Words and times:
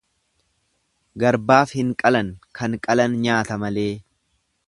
Garbaaf 1.23 1.75
hin 1.81 1.91
qalan, 2.03 2.33
kan 2.61 2.79
qalan 2.87 3.21
nyaata 3.27 3.59
malee. 3.67 3.89